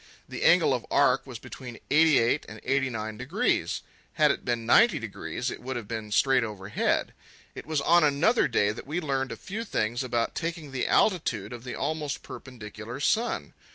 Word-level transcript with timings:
The 0.27 0.41
angle 0.43 0.73
of 0.73 0.83
arc 0.89 1.27
was 1.27 1.37
between 1.37 1.77
eighty 1.91 2.17
eight 2.17 2.43
and 2.49 2.59
eighty 2.63 2.89
nine 2.89 3.17
degrees. 3.17 3.83
Had 4.13 4.31
it 4.31 4.43
been 4.43 4.65
ninety 4.65 4.97
degrees 4.97 5.51
it 5.51 5.61
would 5.61 5.75
have 5.75 5.87
been 5.87 6.11
straight 6.11 6.43
overhead. 6.43 7.13
It 7.53 7.67
was 7.67 7.81
on 7.81 8.03
another 8.03 8.47
day 8.47 8.71
that 8.71 8.87
we 8.87 8.99
learned 8.99 9.31
a 9.31 9.35
few 9.37 9.63
things 9.63 10.03
about 10.03 10.33
taking 10.33 10.71
the 10.71 10.87
altitude 10.87 11.53
of 11.53 11.63
the 11.63 11.75
almost 11.75 12.23
perpendicular 12.23 12.99
sun. 12.99 13.53